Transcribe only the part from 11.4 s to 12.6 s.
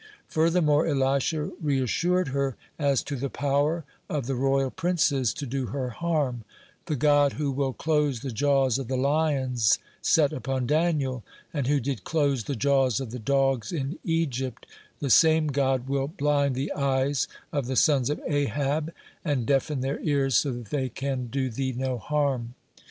and who did close the